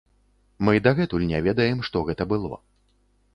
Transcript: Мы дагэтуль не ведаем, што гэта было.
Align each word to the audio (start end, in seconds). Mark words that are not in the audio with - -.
Мы 0.69 0.73
дагэтуль 0.87 1.25
не 1.33 1.41
ведаем, 1.49 1.85
што 1.91 2.03
гэта 2.09 2.29
было. 2.33 2.59